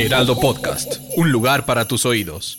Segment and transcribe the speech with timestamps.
[0.00, 2.58] Heraldo Podcast, un lugar para tus oídos.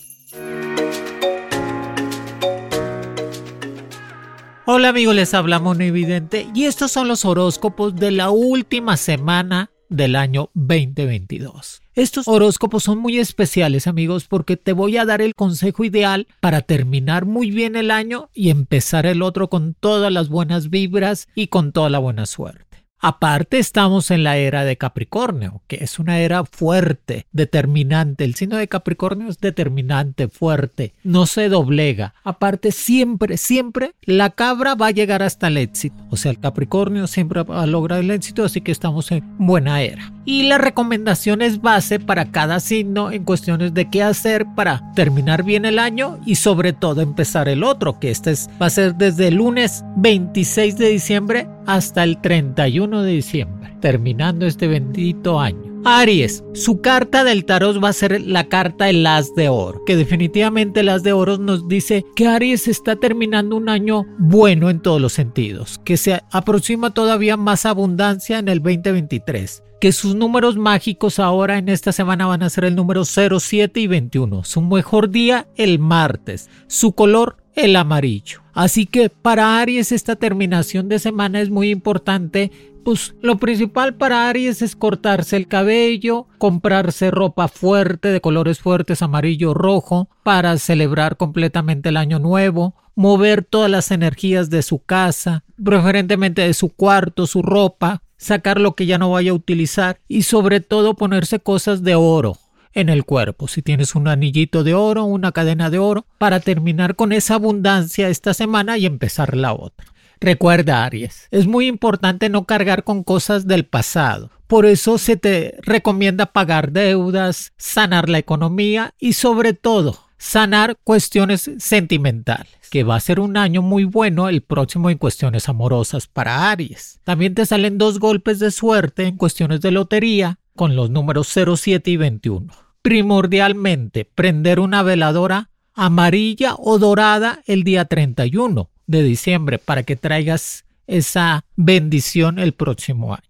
[4.67, 10.17] Hola amigos, les hablamos Evidente y estos son los horóscopos de la última semana del
[10.17, 11.81] año 2022.
[11.95, 16.61] Estos horóscopos son muy especiales amigos porque te voy a dar el consejo ideal para
[16.61, 21.47] terminar muy bien el año y empezar el otro con todas las buenas vibras y
[21.47, 22.70] con toda la buena suerte.
[23.03, 28.23] Aparte estamos en la era de Capricornio, que es una era fuerte, determinante.
[28.23, 32.13] El signo de Capricornio es determinante, fuerte, no se doblega.
[32.23, 35.95] Aparte siempre, siempre la cabra va a llegar hasta el éxito.
[36.11, 39.81] O sea, el Capricornio siempre va a lograr el éxito, así que estamos en buena
[39.81, 40.13] era.
[40.23, 45.43] Y la recomendación es base para cada signo en cuestiones de qué hacer para terminar
[45.43, 49.29] bien el año y sobre todo empezar el otro, que este va a ser desde
[49.29, 55.71] el lunes 26 de diciembre hasta el 31 de diciembre, terminando este bendito año.
[55.83, 59.95] Aries, su carta del tarot va a ser la carta El As de Oro, que
[59.95, 64.79] definitivamente el As de Oro nos dice que Aries está terminando un año bueno en
[64.79, 70.57] todos los sentidos, que se aproxima todavía más abundancia en el 2023 que sus números
[70.57, 74.43] mágicos ahora en esta semana van a ser el número 0, 7 y 21.
[74.43, 76.51] Su mejor día el martes.
[76.67, 78.41] Su color el amarillo.
[78.53, 82.51] Así que para Aries esta terminación de semana es muy importante.
[82.83, 89.03] Pues lo principal para Aries es cortarse el cabello, comprarse ropa fuerte de colores fuertes
[89.03, 95.43] amarillo rojo para celebrar completamente el año nuevo, mover todas las energías de su casa,
[95.63, 100.23] preferentemente de su cuarto, su ropa, sacar lo que ya no vaya a utilizar y
[100.23, 102.37] sobre todo ponerse cosas de oro
[102.73, 103.47] en el cuerpo.
[103.47, 108.09] Si tienes un anillito de oro, una cadena de oro, para terminar con esa abundancia
[108.09, 109.90] esta semana y empezar la otra.
[110.21, 114.29] Recuerda, Aries, es muy importante no cargar con cosas del pasado.
[114.45, 121.49] Por eso se te recomienda pagar deudas, sanar la economía y sobre todo sanar cuestiones
[121.57, 126.51] sentimentales, que va a ser un año muy bueno el próximo en cuestiones amorosas para
[126.51, 127.01] Aries.
[127.03, 131.89] También te salen dos golpes de suerte en cuestiones de lotería con los números 07
[131.89, 132.53] y 21.
[132.83, 140.65] Primordialmente, prender una veladora amarilla o dorada el día 31 de diciembre para que traigas
[140.85, 143.21] esa bendición el próximo año.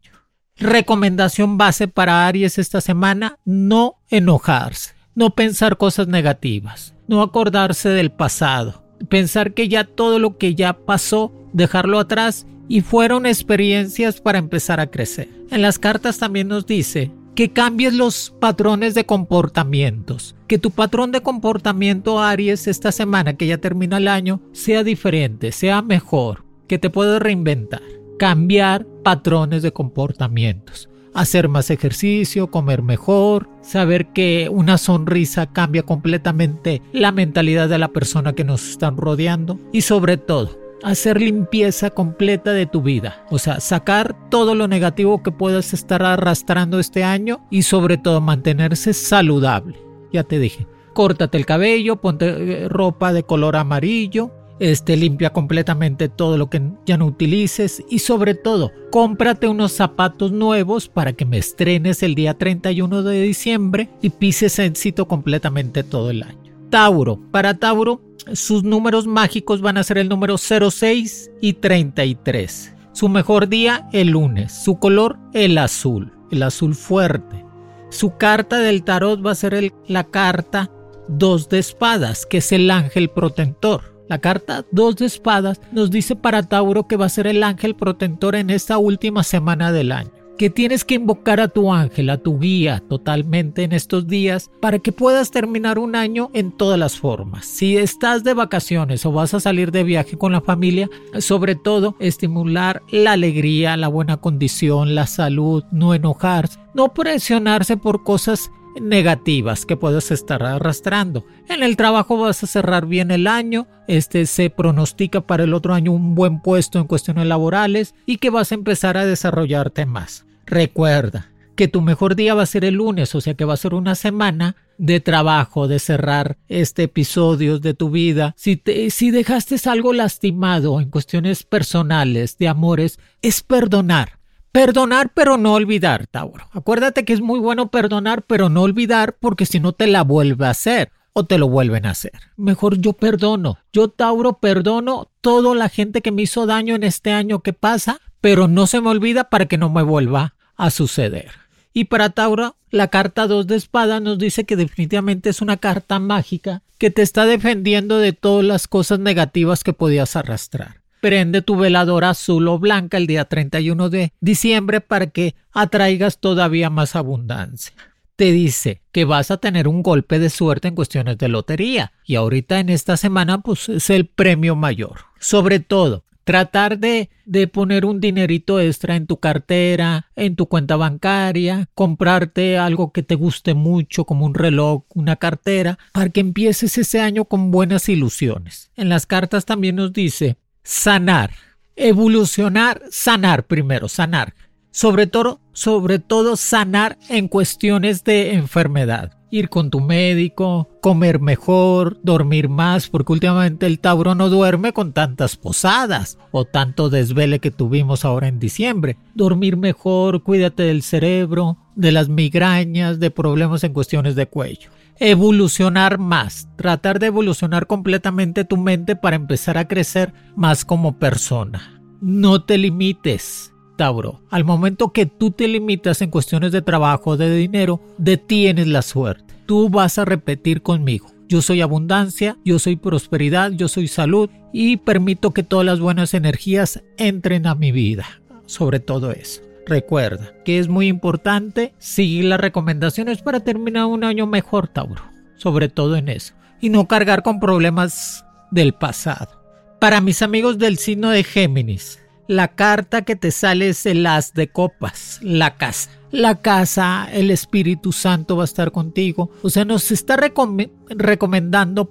[0.58, 8.12] Recomendación base para Aries esta semana, no enojarse no pensar cosas negativas, no acordarse del
[8.12, 14.40] pasado, pensar que ya todo lo que ya pasó, dejarlo atrás y fueron experiencias para
[14.40, 15.28] empezar a crecer.
[15.50, 21.12] En las cartas también nos dice que cambies los patrones de comportamientos, que tu patrón
[21.12, 26.78] de comportamiento Aries esta semana que ya termina el año sea diferente, sea mejor, que
[26.78, 27.82] te puedes reinventar,
[28.18, 36.82] cambiar patrones de comportamientos hacer más ejercicio, comer mejor, saber que una sonrisa cambia completamente
[36.94, 42.52] la mentalidad de la persona que nos están rodeando y sobre todo hacer limpieza completa
[42.52, 47.46] de tu vida, o sea, sacar todo lo negativo que puedas estar arrastrando este año
[47.50, 49.78] y sobre todo mantenerse saludable.
[50.12, 56.08] Ya te dije, córtate el cabello, ponte eh, ropa de color amarillo, este, limpia completamente
[56.08, 61.26] todo lo que ya no utilices y sobre todo, cómprate unos zapatos nuevos para que
[61.26, 66.41] me estrenes el día 31 de diciembre y pises éxito completamente todo el año.
[66.72, 68.02] Tauro, para Tauro,
[68.34, 72.74] sus números mágicos van a ser el número 06 y 33.
[72.94, 77.46] Su mejor día el lunes, su color el azul, el azul fuerte.
[77.90, 80.72] Su carta del tarot va a ser la carta
[81.10, 83.94] 2 de espadas, que es el ángel protector.
[84.08, 87.76] La carta 2 de espadas nos dice para Tauro que va a ser el ángel
[87.76, 92.18] protector en esta última semana del año que tienes que invocar a tu ángel, a
[92.18, 96.98] tu guía totalmente en estos días para que puedas terminar un año en todas las
[96.98, 97.46] formas.
[97.46, 100.90] Si estás de vacaciones o vas a salir de viaje con la familia,
[101.20, 108.04] sobre todo estimular la alegría, la buena condición, la salud, no enojarse, no presionarse por
[108.04, 108.50] cosas
[108.82, 111.24] negativas que puedes estar arrastrando.
[111.50, 115.76] En el trabajo vas a cerrar bien el año, este se pronostica para el otro
[115.76, 120.26] año un buen puesto en cuestiones laborales y que vas a empezar a desarrollarte más.
[120.52, 123.58] Recuerda que tu mejor día va a ser el lunes, o sea que va a
[123.58, 128.34] ser una semana de trabajo, de cerrar este episodio de tu vida.
[128.36, 134.20] Si, te, si dejaste algo lastimado en cuestiones personales, de amores, es perdonar.
[134.52, 136.50] Perdonar pero no olvidar, Tauro.
[136.52, 140.48] Acuérdate que es muy bueno perdonar pero no olvidar porque si no te la vuelve
[140.48, 142.20] a hacer o te lo vuelven a hacer.
[142.36, 143.58] Mejor yo perdono.
[143.72, 148.02] Yo, Tauro, perdono toda la gente que me hizo daño en este año que pasa,
[148.20, 151.32] pero no se me olvida para que no me vuelva a suceder.
[151.74, 155.98] Y para Tauro, la carta 2 de espada nos dice que definitivamente es una carta
[155.98, 160.82] mágica que te está defendiendo de todas las cosas negativas que podías arrastrar.
[161.00, 166.70] Prende tu veladora azul o blanca el día 31 de diciembre para que atraigas todavía
[166.70, 167.74] más abundancia
[168.22, 172.14] te dice que vas a tener un golpe de suerte en cuestiones de lotería y
[172.18, 175.06] ahorita en esta semana pues es el premio mayor.
[175.20, 180.76] Sobre todo, tratar de, de, poner un dinerito extra en tu cartera, en tu cuenta
[180.76, 186.78] bancaria, comprarte algo que te guste mucho como un reloj, una cartera, para que empieces
[186.78, 188.72] ese año con buenas ilusiones.
[188.76, 191.32] En las cartas también nos dice sanar,
[191.76, 194.34] evolucionar, sanar primero, sanar
[194.72, 199.18] sobre todo, sobre todo sanar en cuestiones de enfermedad.
[199.34, 204.92] Ir con tu médico, comer mejor, dormir más, porque últimamente el Tauro no duerme con
[204.92, 208.98] tantas posadas o tanto desvele que tuvimos ahora en diciembre.
[209.16, 214.70] Dormir mejor, cuídate del cerebro, de las migrañas, de problemas en cuestiones de cuello.
[215.00, 221.82] Evolucionar más, tratar de evolucionar completamente tu mente para empezar a crecer más como persona.
[222.02, 223.51] No te limites,
[223.82, 228.84] Tauro, al momento que tú te limitas en cuestiones de trabajo, de dinero, detienes la
[228.84, 229.34] suerte.
[229.48, 231.08] Tú vas a repetir conmigo.
[231.28, 236.14] Yo soy abundancia, yo soy prosperidad, yo soy salud y permito que todas las buenas
[236.14, 238.06] energías entren a mi vida.
[238.46, 239.42] Sobre todo eso.
[239.66, 245.02] Recuerda que es muy importante seguir las recomendaciones para terminar un año mejor, Tauro.
[245.38, 246.36] Sobre todo en eso.
[246.60, 249.42] Y no cargar con problemas del pasado.
[249.80, 252.01] Para mis amigos del signo de Géminis,
[252.32, 255.90] la carta que te sale es el as de copas, la casa.
[256.12, 259.32] La casa, el Espíritu Santo va a estar contigo.
[259.42, 260.81] O sea, nos está recomendando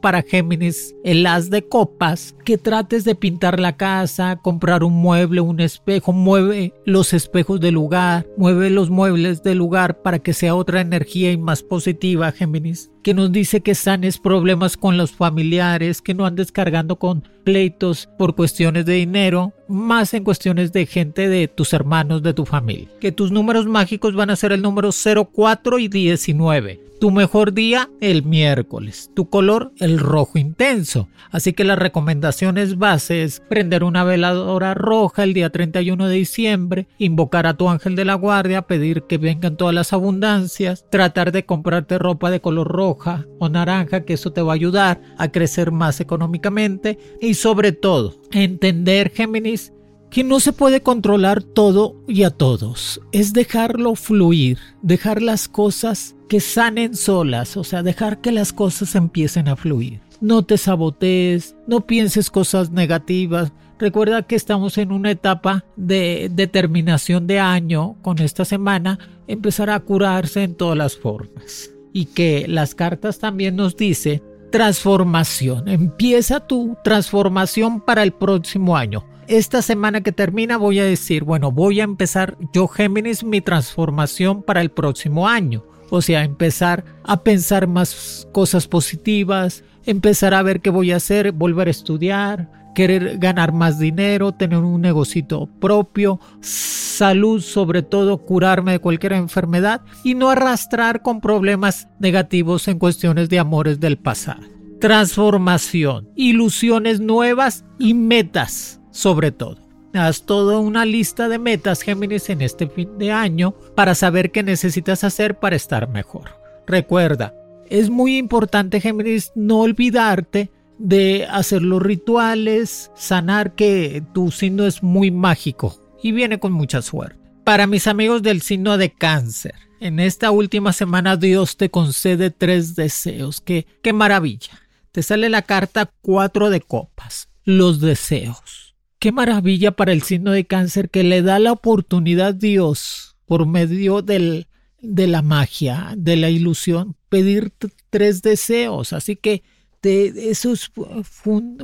[0.01, 5.41] para Géminis el as de copas que trates de pintar la casa, comprar un mueble,
[5.41, 10.55] un espejo, mueve los espejos del lugar, mueve los muebles del lugar para que sea
[10.55, 16.03] otra energía y más positiva, Géminis que nos dice que sanes problemas con los familiares,
[16.03, 21.29] que no andes cargando con pleitos por cuestiones de dinero, más en cuestiones de gente
[21.29, 22.89] de tus hermanos, de tu familia.
[23.01, 26.90] Que tus números mágicos van a ser el número 04 y 19.
[27.01, 29.11] Tu mejor día, el miércoles.
[29.15, 31.09] Tu color, el rojo intenso.
[31.31, 37.47] Así que las recomendaciones bases, prender una veladora roja el día 31 de diciembre, invocar
[37.47, 41.99] a tu ángel de la guardia, pedir que vengan todas las abundancias, tratar de comprarte
[41.99, 46.03] ropa de color roja o naranja, que eso te va a ayudar a crecer más
[46.03, 46.99] económicamente.
[47.19, 49.73] Y sobre todo, entender, Géminis,
[50.11, 53.01] que no se puede controlar todo y a todos.
[53.11, 58.95] Es dejarlo fluir, dejar las cosas que sanen solas, o sea, dejar que las cosas
[58.95, 59.99] empiecen a fluir.
[60.21, 63.53] No te sabotees, no pienses cosas negativas.
[63.81, 69.81] Recuerda que estamos en una etapa de determinación de año con esta semana, empezar a
[69.81, 71.73] curarse en todas las formas.
[71.93, 74.23] Y que las cartas también nos dicen
[74.53, 75.67] transformación.
[75.67, 81.53] Empieza tu transformación para el próximo año esta semana que termina voy a decir, bueno,
[81.53, 85.65] voy a empezar yo Géminis mi transformación para el próximo año.
[85.91, 91.33] O sea, empezar a pensar más cosas positivas, empezar a ver qué voy a hacer,
[91.33, 98.73] volver a estudiar, querer ganar más dinero, tener un negocito propio, salud sobre todo, curarme
[98.73, 104.43] de cualquier enfermedad y no arrastrar con problemas negativos en cuestiones de amores del pasado.
[104.81, 109.70] Transformación, ilusiones nuevas y metas sobre todo.
[109.93, 114.43] Haz toda una lista de metas Géminis en este fin de año para saber qué
[114.43, 116.39] necesitas hacer para estar mejor.
[116.67, 117.35] Recuerda,
[117.69, 124.83] es muy importante Géminis no olvidarte de hacer los rituales, sanar que tu signo es
[124.83, 127.19] muy mágico y viene con mucha suerte.
[127.45, 132.77] Para mis amigos del signo de cáncer, en esta última semana Dios te concede tres
[132.77, 133.41] deseos.
[133.41, 134.61] ¡Qué, qué maravilla!
[134.93, 138.70] Te sale la carta cuatro de copas, los deseos.
[139.01, 144.03] Qué maravilla para el signo de cáncer que le da la oportunidad Dios por medio
[144.03, 144.47] del,
[144.83, 147.51] de la magia, de la ilusión, pedir
[147.89, 148.93] tres deseos.
[148.93, 149.43] Así que
[149.83, 150.71] eso es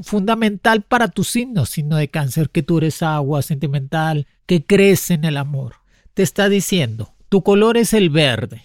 [0.02, 5.26] fundamental para tu signo, signo de cáncer, que tú eres agua sentimental, que crees en
[5.26, 5.74] el amor.
[6.14, 8.62] te está diciendo, tu color es el verde.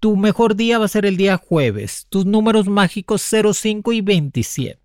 [0.00, 2.06] Tu mejor día va a ser el día jueves.
[2.08, 4.80] Tus números mágicos 05 y 27.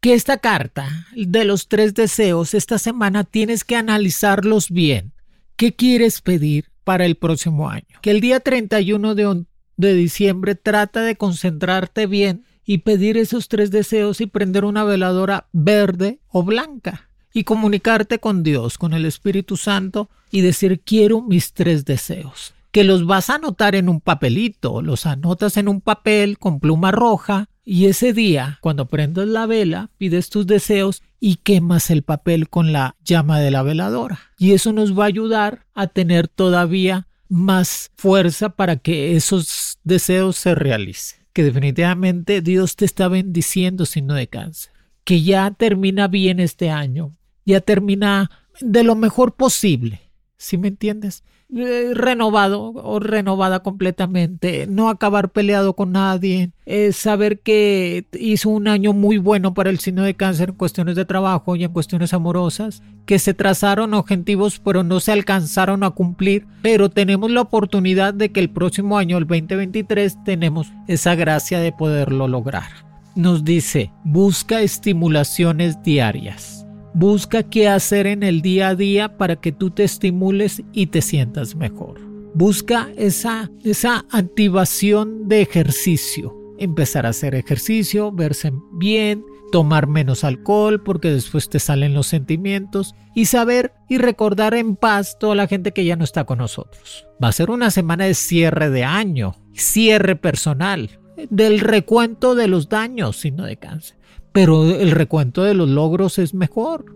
[0.00, 5.12] Que esta carta de los tres deseos esta semana tienes que analizarlos bien.
[5.56, 7.86] ¿Qué quieres pedir para el próximo año?
[8.00, 9.44] Que el día 31 de,
[9.76, 15.48] de diciembre trata de concentrarte bien y pedir esos tres deseos y prender una veladora
[15.52, 21.54] verde o blanca y comunicarte con Dios, con el Espíritu Santo y decir quiero mis
[21.54, 26.38] tres deseos que los vas a anotar en un papelito, los anotas en un papel
[26.38, 31.90] con pluma roja y ese día, cuando prendes la vela, pides tus deseos y quemas
[31.90, 34.20] el papel con la llama de la veladora.
[34.38, 40.36] Y eso nos va a ayudar a tener todavía más fuerza para que esos deseos
[40.36, 41.18] se realicen.
[41.34, 44.72] Que definitivamente Dios te está bendiciendo no de cáncer.
[45.04, 47.18] Que ya termina bien este año.
[47.44, 48.30] Ya termina
[48.62, 50.07] de lo mejor posible.
[50.38, 51.24] ¿Sí me entiendes?
[51.54, 58.68] Eh, renovado o renovada completamente, no acabar peleado con nadie, eh, saber que hizo un
[58.68, 62.12] año muy bueno para el signo de cáncer en cuestiones de trabajo y en cuestiones
[62.12, 68.12] amorosas, que se trazaron objetivos pero no se alcanzaron a cumplir, pero tenemos la oportunidad
[68.12, 72.68] de que el próximo año, el 2023, tenemos esa gracia de poderlo lograr.
[73.16, 79.52] Nos dice, busca estimulaciones diarias Busca qué hacer en el día a día para que
[79.52, 82.00] tú te estimules y te sientas mejor.
[82.34, 86.34] Busca esa, esa activación de ejercicio.
[86.58, 92.94] Empezar a hacer ejercicio, verse bien, tomar menos alcohol porque después te salen los sentimientos
[93.14, 97.06] y saber y recordar en paz toda la gente que ya no está con nosotros.
[97.22, 100.98] Va a ser una semana de cierre de año, cierre personal,
[101.30, 103.97] del recuento de los daños, sino de cáncer
[104.38, 106.94] pero el recuento de los logros es mejor.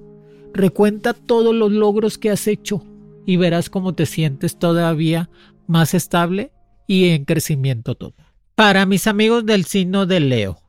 [0.55, 2.85] Recuenta todos los logros que has hecho
[3.27, 5.29] y verás cómo te sientes todavía
[5.67, 6.53] más estable
[6.87, 8.27] y en crecimiento total.
[8.55, 10.63] Para mis amigos del signo de Leo,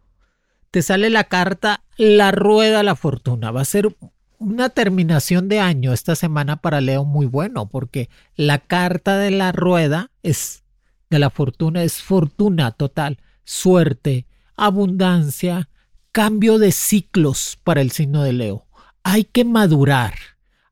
[0.71, 3.51] te sale la carta La Rueda la Fortuna.
[3.51, 3.95] Va a ser
[4.39, 9.51] una terminación de año esta semana para Leo muy bueno porque la carta de la
[9.51, 10.63] rueda es
[11.11, 14.25] de la fortuna, es fortuna total, suerte,
[14.55, 15.69] abundancia,
[16.13, 18.67] cambio de ciclos para el signo de Leo.
[19.01, 20.13] Hay que madurar,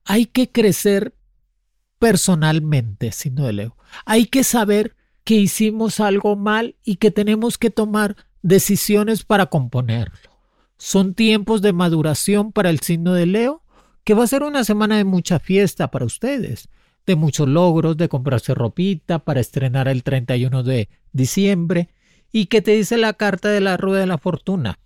[0.06, 1.16] hay que crecer
[1.98, 3.78] personalmente, signo de Leo.
[4.06, 10.30] Hay que saber que hicimos algo mal y que tenemos que tomar decisiones para componerlo.
[10.78, 13.64] Son tiempos de maduración para el signo de Leo,
[14.04, 16.70] que va a ser una semana de mucha fiesta para ustedes,
[17.08, 21.90] de muchos logros, de comprarse ropita para estrenar el 31 de diciembre,
[22.32, 24.78] y que te dice la carta de la rueda de la fortuna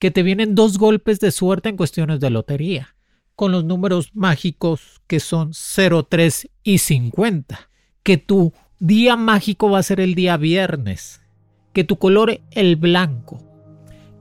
[0.00, 2.96] que te vienen dos golpes de suerte en cuestiones de lotería,
[3.36, 7.70] con los números mágicos que son 0, 3 y 50,
[8.02, 11.20] que tu día mágico va a ser el día viernes,
[11.74, 13.46] que tu color el blanco.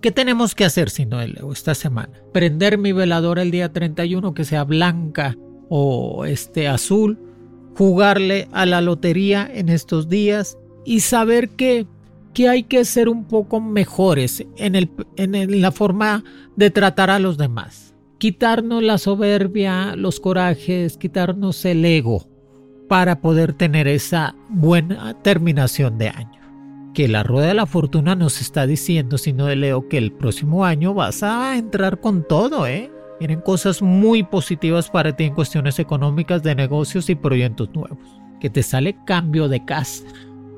[0.01, 2.21] ¿Qué tenemos que hacer, si no esta semana?
[2.33, 5.37] Prender mi veladora el día 31 que sea blanca
[5.69, 7.17] o este azul,
[7.75, 11.87] jugarle a la lotería en estos días y saber que
[12.33, 16.23] que hay que ser un poco mejores en, el, en la forma
[16.55, 17.95] de tratar a los demás.
[18.17, 22.27] Quitarnos la soberbia, los corajes, quitarnos el ego
[22.87, 26.39] para poder tener esa buena terminación de año.
[26.93, 30.65] Que la rueda de la fortuna nos está diciendo, sino de Leo, que el próximo
[30.65, 32.91] año vas a entrar con todo, ¿eh?
[33.19, 37.99] Vienen cosas muy positivas para ti en cuestiones económicas, de negocios y proyectos nuevos.
[38.39, 40.03] Que te sale cambio de casa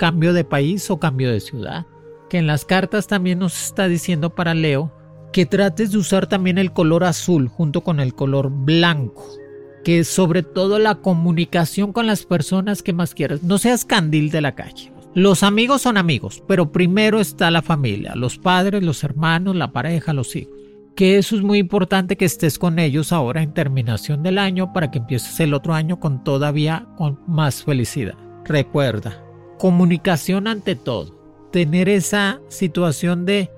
[0.02, 1.86] cambio de país o cambio de ciudad.
[2.28, 4.92] Que en las cartas también nos está diciendo para Leo
[5.32, 9.24] que trates de usar también el color azul junto con el color blanco.
[9.86, 13.44] Que sobre todo la comunicación con las personas que más quieras.
[13.44, 14.92] No seas candil de la calle.
[15.14, 20.14] Los amigos son amigos, pero primero está la familia, los padres, los hermanos, la pareja,
[20.14, 20.56] los hijos.
[20.96, 24.90] Que eso es muy importante que estés con ellos ahora en terminación del año para
[24.90, 28.16] que empieces el otro año con todavía con más felicidad.
[28.46, 29.31] Recuerda,
[29.62, 31.14] comunicación ante todo,
[31.52, 33.52] tener esa situación de,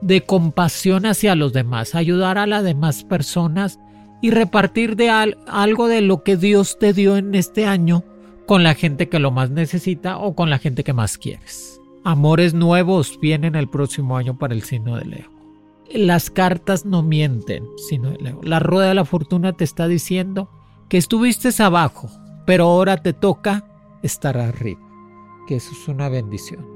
[0.00, 3.80] de compasión hacia los demás, ayudar a las demás personas
[4.22, 8.04] y repartir de algo de lo que Dios te dio en este año
[8.46, 11.80] con la gente que lo más necesita o con la gente que más quieres.
[12.04, 15.32] Amores nuevos vienen el próximo año para el signo de Leo.
[15.92, 18.40] Las cartas no mienten, sino de Leo.
[18.44, 20.50] La rueda de la fortuna te está diciendo
[20.88, 22.08] que estuviste abajo,
[22.46, 23.64] pero ahora te toca
[24.04, 24.87] estar arriba
[25.48, 26.66] que eso es una bendición.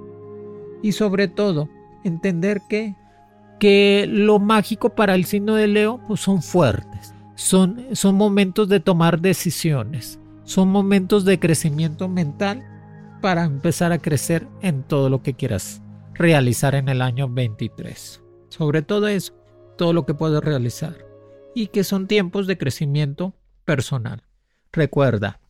[0.82, 1.68] Y sobre todo,
[2.04, 2.96] entender que,
[3.60, 8.80] que lo mágico para el signo de Leo pues son fuertes, son, son momentos de
[8.80, 10.18] tomar decisiones.
[10.44, 12.64] son momentos de crecimiento mental
[13.20, 15.82] para empezar a crecer en todo lo que quieras
[16.14, 18.22] realizar en el año 23.
[18.48, 19.34] Sobre todo eso,
[19.76, 20.96] todo lo que puedes realizar.
[21.54, 24.24] Y que son tiempos de crecimiento personal.
[24.72, 25.40] Recuerda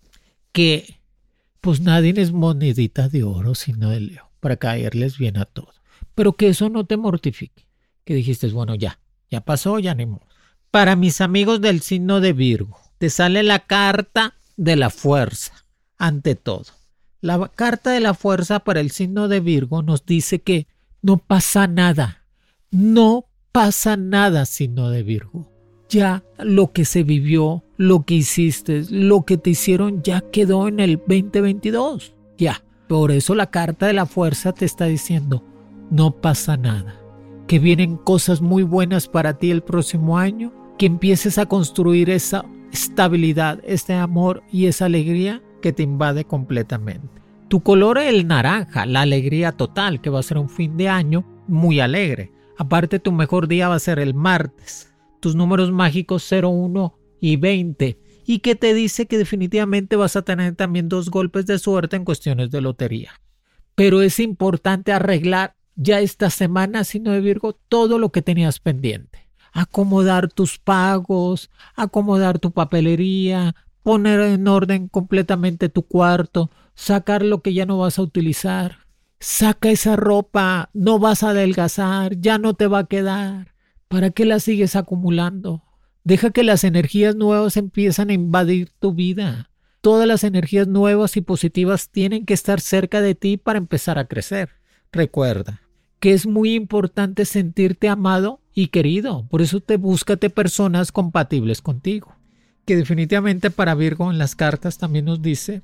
[0.52, 1.01] que
[1.62, 5.80] pues nadie es monedita de oro sino de leo para caerles bien a todos.
[6.14, 7.66] Pero que eso no te mortifique.
[8.04, 8.98] Que dijiste, bueno, ya,
[9.30, 10.06] ya pasó, ya ni.
[10.72, 15.64] Para mis amigos del signo de Virgo, te sale la carta de la fuerza,
[15.98, 16.66] ante todo.
[17.20, 20.66] La carta de la fuerza para el signo de Virgo nos dice que
[21.00, 22.24] no pasa nada,
[22.72, 25.51] no pasa nada signo de Virgo.
[25.92, 30.80] Ya lo que se vivió, lo que hiciste, lo que te hicieron ya quedó en
[30.80, 32.14] el 2022.
[32.38, 32.64] Ya.
[32.88, 35.44] Por eso la carta de la fuerza te está diciendo,
[35.90, 36.98] no pasa nada.
[37.46, 42.44] Que vienen cosas muy buenas para ti el próximo año, que empieces a construir esa
[42.72, 47.22] estabilidad, este amor y esa alegría que te invade completamente.
[47.48, 50.88] Tu color es el naranja, la alegría total, que va a ser un fin de
[50.88, 52.32] año muy alegre.
[52.56, 54.91] Aparte, tu mejor día va a ser el martes.
[55.22, 57.98] Tus números mágicos 01 y 20.
[58.26, 62.04] Y que te dice que definitivamente vas a tener también dos golpes de suerte en
[62.04, 63.12] cuestiones de lotería.
[63.74, 69.22] Pero es importante arreglar ya esta semana, sino de Virgo, todo lo que tenías pendiente
[69.52, 77.54] acomodar tus pagos, acomodar tu papelería, poner en orden completamente tu cuarto, sacar lo que
[77.54, 78.78] ya no vas a utilizar.
[79.20, 83.51] Saca esa ropa, no vas a adelgazar, ya no te va a quedar.
[83.92, 85.64] ¿Para qué la sigues acumulando?
[86.02, 89.50] Deja que las energías nuevas empiezan a invadir tu vida.
[89.82, 94.06] Todas las energías nuevas y positivas tienen que estar cerca de ti para empezar a
[94.06, 94.48] crecer.
[94.92, 95.60] Recuerda
[96.00, 99.26] que es muy importante sentirte amado y querido.
[99.28, 102.16] Por eso te búscate personas compatibles contigo.
[102.64, 105.60] Que definitivamente para Virgo en las cartas también nos dice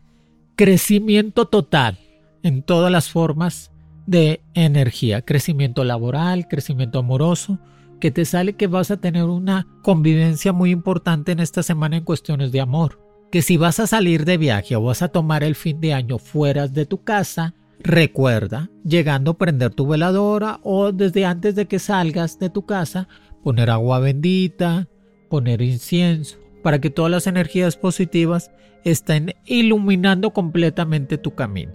[0.54, 1.98] crecimiento total
[2.42, 3.70] en todas las formas
[4.06, 7.58] de energía, crecimiento laboral, crecimiento amoroso,
[8.00, 12.04] que te sale que vas a tener una convivencia muy importante en esta semana en
[12.04, 13.00] cuestiones de amor.
[13.30, 16.18] Que si vas a salir de viaje o vas a tomar el fin de año
[16.18, 21.78] fuera de tu casa, Recuerda, llegando a prender tu veladora o desde antes de que
[21.78, 23.08] salgas de tu casa,
[23.44, 24.88] poner agua bendita,
[25.28, 28.50] poner incienso, para que todas las energías positivas
[28.84, 31.72] estén iluminando completamente tu camino.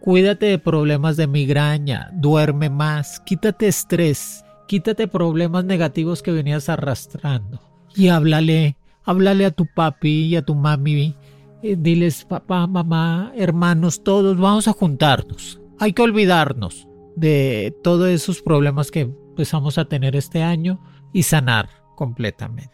[0.00, 7.60] Cuídate de problemas de migraña, duerme más, quítate estrés, quítate problemas negativos que venías arrastrando
[7.94, 11.14] y háblale, háblale a tu papi y a tu mami
[11.62, 15.60] eh, diles papá, mamá, hermanos, todos, vamos a juntarnos.
[15.78, 20.80] Hay que olvidarnos de todos esos problemas que empezamos a tener este año
[21.12, 22.72] y sanar completamente.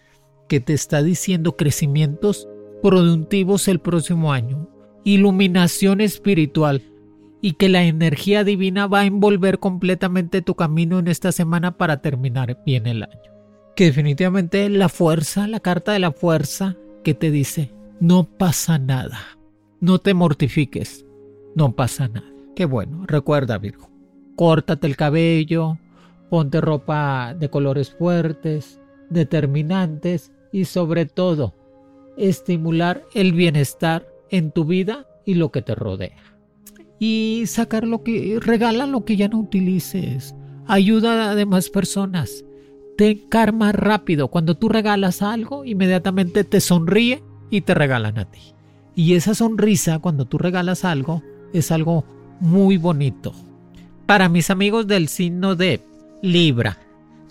[0.48, 2.48] Que te está diciendo crecimientos
[2.80, 4.68] productivos el próximo año,
[5.02, 6.80] iluminación espiritual
[7.40, 12.00] y que la energía divina va a envolver completamente tu camino en esta semana para
[12.00, 13.32] terminar bien el año.
[13.76, 19.20] Que definitivamente la fuerza, la carta de la fuerza que te dice, no pasa nada.
[19.80, 21.06] No te mortifiques.
[21.54, 22.26] No pasa nada.
[22.56, 23.04] Qué bueno.
[23.06, 23.88] Recuerda, Virgo.
[24.36, 25.78] Córtate el cabello.
[26.30, 31.54] Ponte ropa de colores fuertes, determinantes y sobre todo,
[32.16, 36.37] estimular el bienestar en tu vida y lo que te rodea.
[36.98, 40.34] Y sacar lo que, regala lo que ya no utilices.
[40.66, 42.44] Ayuda a demás personas.
[42.96, 44.28] Ten karma rápido.
[44.28, 48.40] Cuando tú regalas algo, inmediatamente te sonríe y te regalan a ti.
[48.94, 52.04] Y esa sonrisa cuando tú regalas algo es algo
[52.40, 53.32] muy bonito.
[54.06, 55.80] Para mis amigos del signo de
[56.22, 56.78] Libra,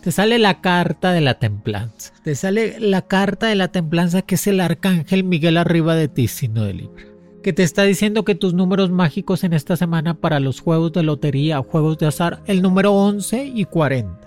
[0.01, 2.13] te sale la carta de la templanza.
[2.23, 6.27] Te sale la carta de la templanza que es el arcángel Miguel arriba de ti,
[6.27, 7.03] signo de Libra.
[7.43, 11.03] Que te está diciendo que tus números mágicos en esta semana para los juegos de
[11.03, 14.19] lotería o juegos de azar, el número 11 y 40.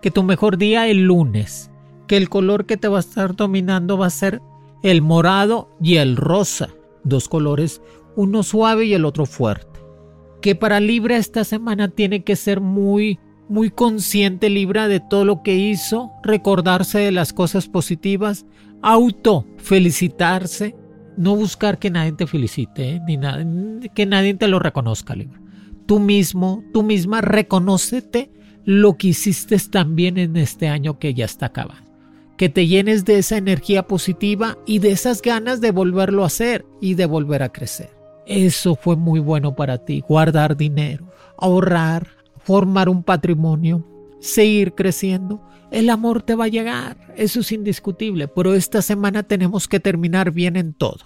[0.00, 1.70] Que tu mejor día el lunes.
[2.06, 4.40] Que el color que te va a estar dominando va a ser
[4.82, 6.68] el morado y el rosa,
[7.04, 7.80] dos colores,
[8.16, 9.80] uno suave y el otro fuerte.
[10.42, 15.42] Que para Libra esta semana tiene que ser muy, muy consciente Libra de todo lo
[15.42, 18.44] que hizo, recordarse de las cosas positivas,
[18.82, 20.76] auto felicitarse,
[21.16, 23.00] no buscar que nadie te felicite, ¿eh?
[23.06, 23.44] ni nada,
[23.94, 25.40] que nadie te lo reconozca, Libra.
[25.86, 28.30] Tú mismo, tú misma, reconócete
[28.64, 31.84] lo que hiciste también en este año que ya está acabando
[32.36, 36.66] que te llenes de esa energía positiva y de esas ganas de volverlo a hacer
[36.80, 37.90] y de volver a crecer.
[38.26, 43.86] Eso fue muy bueno para ti, guardar dinero, ahorrar, formar un patrimonio,
[44.24, 45.42] seguir creciendo.
[45.70, 50.30] El amor te va a llegar, eso es indiscutible, pero esta semana tenemos que terminar
[50.30, 51.00] bien en todo.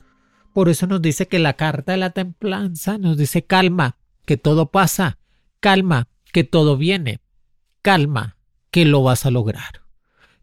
[0.52, 4.70] Por eso nos dice que la carta de la templanza nos dice calma, que todo
[4.70, 5.18] pasa,
[5.60, 7.20] calma, que todo viene,
[7.82, 8.36] calma,
[8.70, 9.82] que lo vas a lograr.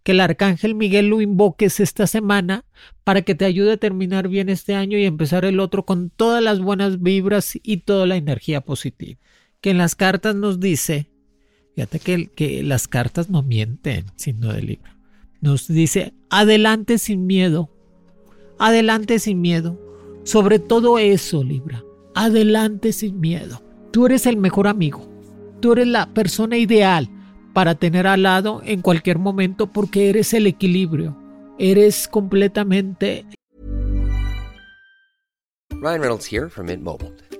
[0.04, 2.66] Que el arcángel Miguel lo invoques esta semana
[3.04, 6.44] para que te ayude a terminar bien este año y empezar el otro con todas
[6.44, 9.20] las buenas vibras y toda la energía positiva.
[9.62, 11.10] Que en las cartas nos dice,
[11.76, 14.92] fíjate que, que las cartas no mienten, signo de libro.
[15.42, 17.70] Nos dice, adelante sin miedo,
[18.58, 19.80] adelante sin miedo.
[20.24, 21.84] Sobre todo eso, Libra,
[22.16, 23.62] adelante sin miedo.
[23.92, 25.08] Tú eres el mejor amigo,
[25.60, 27.10] tú eres la persona ideal
[27.54, 31.16] para tener al lado en cualquier momento porque eres el equilibrio,
[31.60, 33.26] eres completamente...
[35.70, 37.14] Ryan Reynolds here from Mint Mobile.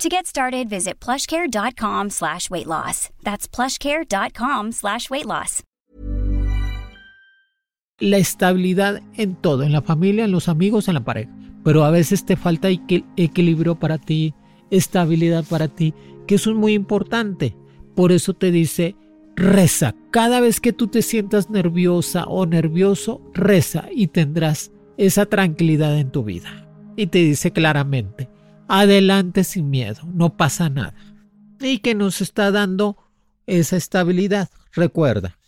[0.00, 3.10] To get started, visit plushcare.com slash weight loss.
[3.22, 5.62] That's plushcare.com slash weight loss.
[8.00, 11.30] La estabilidad en todo, en la familia, en los amigos, en la pareja.
[11.62, 14.34] Pero a veces te falta equi- equilibrio para ti,
[14.70, 15.94] estabilidad para ti,
[16.26, 17.56] que eso es muy importante.
[17.94, 18.96] Por eso te dice,
[19.36, 19.94] reza.
[20.10, 26.10] Cada vez que tú te sientas nerviosa o nervioso, reza y tendrás esa tranquilidad en
[26.10, 26.68] tu vida.
[26.96, 28.28] Y te dice claramente,
[28.68, 30.94] adelante sin miedo, no pasa nada.
[31.60, 32.96] Y que nos está dando
[33.46, 34.50] esa estabilidad.
[34.72, 35.38] Recuerda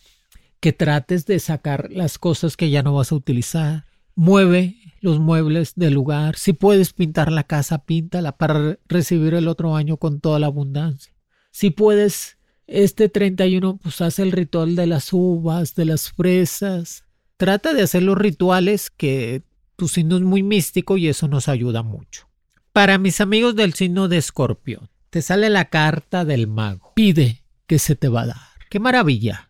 [0.60, 3.84] que trates de sacar las cosas que ya no vas a utilizar.
[4.14, 6.36] Mueve los muebles del lugar.
[6.36, 10.46] Si puedes pintar la casa, píntala para re- recibir el otro año con toda la
[10.46, 11.12] abundancia.
[11.50, 17.04] Si puedes, este 31, pues haz el ritual de las uvas, de las fresas.
[17.36, 19.42] Trata de hacer los rituales que
[19.76, 22.26] tu signo es muy místico y eso nos ayuda mucho.
[22.76, 26.92] Para mis amigos del signo de Escorpión, te sale la carta del mago.
[26.94, 28.48] Pide que se te va a dar.
[28.68, 29.48] ¡Qué maravilla!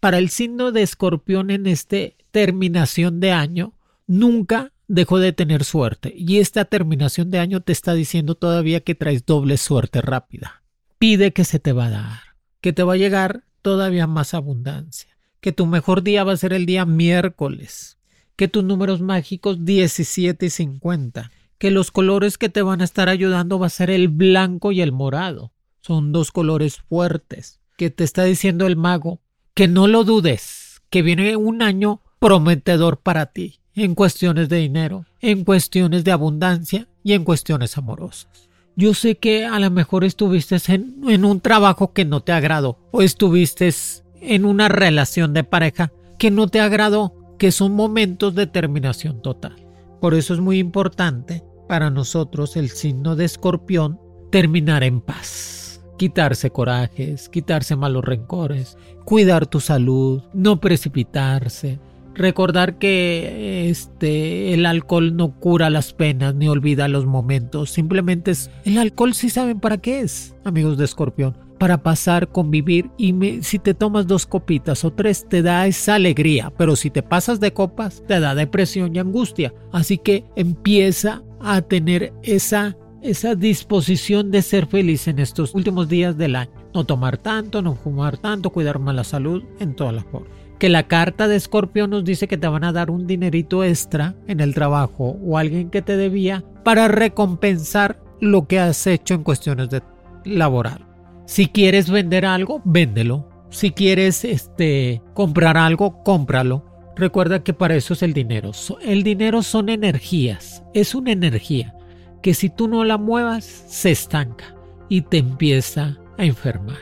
[0.00, 3.74] Para el signo de Escorpión en este terminación de año,
[4.08, 6.12] nunca dejó de tener suerte.
[6.16, 10.64] Y esta terminación de año te está diciendo todavía que traes doble suerte rápida.
[10.98, 12.20] Pide que se te va a dar,
[12.60, 16.52] que te va a llegar todavía más abundancia, que tu mejor día va a ser
[16.52, 17.98] el día miércoles,
[18.34, 23.08] que tus números mágicos 17 y 50, que los colores que te van a estar
[23.08, 25.52] ayudando va a ser el blanco y el morado.
[25.80, 27.60] Son dos colores fuertes.
[27.76, 29.20] Que te está diciendo el mago
[29.54, 35.04] que no lo dudes, que viene un año prometedor para ti en cuestiones de dinero,
[35.20, 38.48] en cuestiones de abundancia y en cuestiones amorosas.
[38.76, 42.78] Yo sé que a lo mejor estuviste en, en un trabajo que no te agradó
[42.90, 43.72] o estuviste
[44.20, 49.63] en una relación de pareja que no te agradó, que son momentos de terminación total.
[50.04, 53.98] Por eso es muy importante para nosotros el signo de escorpión
[54.30, 55.82] terminar en paz.
[55.96, 61.80] Quitarse corajes, quitarse malos rencores, cuidar tu salud, no precipitarse,
[62.12, 68.50] recordar que este el alcohol no cura las penas ni olvida los momentos, simplemente es
[68.66, 71.34] el alcohol sí saben para qué es, amigos de Escorpión,
[71.64, 75.94] para pasar, convivir y me- si te tomas dos copitas o tres te da esa
[75.94, 81.22] alegría, pero si te pasas de copas te da depresión y angustia, así que empieza
[81.40, 86.50] a tener esa esa disposición de ser feliz en estos últimos días del año.
[86.74, 90.30] No tomar tanto, no fumar tanto, cuidar más la salud en todas las formas.
[90.58, 94.14] Que la carta de Escorpio nos dice que te van a dar un dinerito extra
[94.26, 99.22] en el trabajo o alguien que te debía para recompensar lo que has hecho en
[99.22, 99.80] cuestiones de
[100.26, 100.93] laboral.
[101.26, 103.28] Si quieres vender algo, véndelo.
[103.50, 106.64] Si quieres este, comprar algo, cómpralo.
[106.96, 108.52] Recuerda que para eso es el dinero.
[108.82, 110.62] El dinero son energías.
[110.74, 111.74] Es una energía
[112.22, 114.56] que si tú no la muevas, se estanca
[114.88, 116.78] y te empieza a enfermar.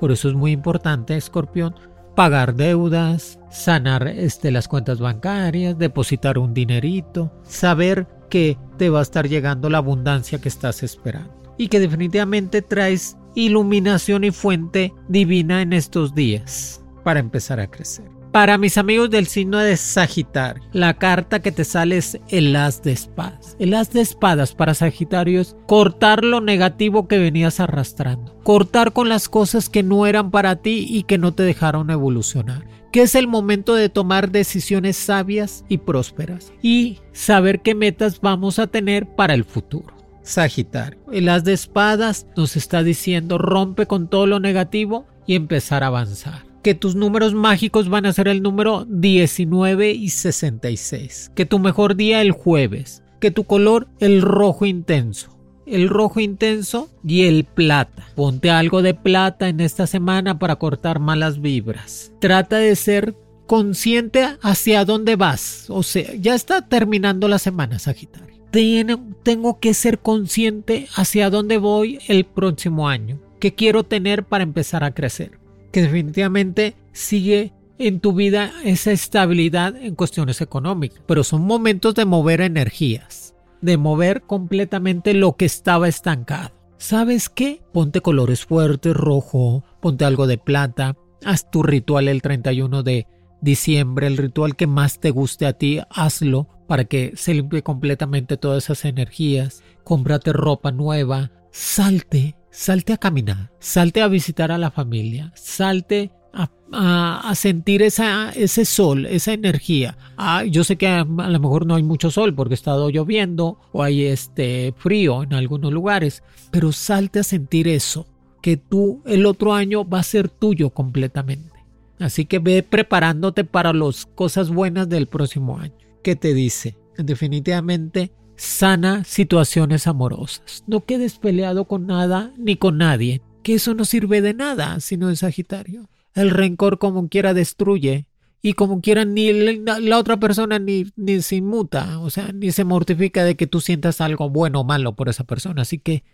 [0.00, 1.74] Por eso es muy importante, escorpión,
[2.16, 9.02] pagar deudas, sanar este, las cuentas bancarias, depositar un dinerito, saber que te va a
[9.02, 15.62] estar llegando la abundancia que estás esperando y que definitivamente traes iluminación y fuente divina
[15.62, 18.04] en estos días para empezar a crecer.
[18.32, 22.80] Para mis amigos del signo de Sagitario, la carta que te sale es el as
[22.80, 23.56] de espadas.
[23.58, 28.38] El as de espadas para Sagitario es cortar lo negativo que venías arrastrando.
[28.44, 32.68] Cortar con las cosas que no eran para ti y que no te dejaron evolucionar.
[32.92, 36.52] Que es el momento de tomar decisiones sabias y prósperas.
[36.62, 39.99] Y saber qué metas vamos a tener para el futuro.
[40.22, 45.82] Sagitario, el as de espadas nos está diciendo rompe con todo lo negativo y empezar
[45.82, 51.46] a avanzar que tus números mágicos van a ser el número 19 y 66, que
[51.46, 57.22] tu mejor día el jueves, que tu color el rojo intenso, el rojo intenso y
[57.22, 58.06] el plata.
[58.14, 62.12] Ponte algo de plata en esta semana para cortar malas vibras.
[62.20, 63.14] Trata de ser
[63.46, 65.66] consciente hacia dónde vas.
[65.68, 68.29] O sea, ya está terminando la semana, Sagitario.
[68.50, 73.20] Tengo que ser consciente hacia dónde voy el próximo año.
[73.38, 75.40] ¿Qué quiero tener para empezar a crecer?
[75.70, 82.04] que definitivamente sigue en tu vida esa estabilidad en cuestiones económicas, pero son momentos de
[82.04, 86.50] mover energías, de mover completamente lo que estaba estancado.
[86.76, 87.62] ¿Sabes qué?
[87.72, 93.06] Ponte colores fuertes, rojo, ponte algo de plata, haz tu ritual el 31 de
[93.40, 98.36] diciembre, el ritual que más te guste a ti, hazlo para que se limpie completamente
[98.36, 104.70] todas esas energías, cómprate ropa nueva, salte, salte a caminar, salte a visitar a la
[104.70, 109.98] familia, salte a, sentir esa, ese sol, esa energía.
[110.16, 113.58] Ah, yo sé que a, lo mejor no hay mucho sol porque ha estado lloviendo
[113.72, 118.06] o hay este frío en algunos lugares, pero salte a sentir eso,
[118.40, 121.50] que tú el otro año va a ser tuyo completamente.
[121.98, 125.89] Así que ve preparándote para las cosas buenas del próximo año.
[126.02, 126.76] ¿Qué te dice?
[126.96, 130.64] Definitivamente sana situaciones amorosas.
[130.66, 135.08] No quedes peleado con nada ni con nadie, que eso no sirve de nada sino
[135.08, 135.88] de Sagitario.
[136.14, 138.06] El rencor como quiera destruye
[138.42, 142.64] y como quiera ni la otra persona ni, ni se inmuta, o sea, ni se
[142.64, 145.62] mortifica de que tú sientas algo bueno o malo por esa persona.
[145.62, 146.04] Así que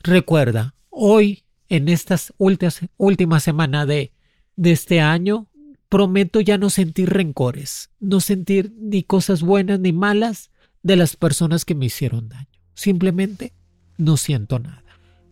[0.00, 4.12] recuerda, hoy, en estas últimas, últimas semanas de,
[4.56, 5.48] de este año,
[5.94, 10.50] prometo ya no sentir rencores, no sentir ni cosas buenas ni malas,
[10.82, 12.48] de las personas que me hicieron daño.
[12.74, 13.52] Simplemente
[13.96, 14.82] no siento nada.